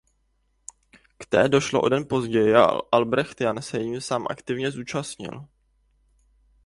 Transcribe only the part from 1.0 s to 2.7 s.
K té došlo o den později a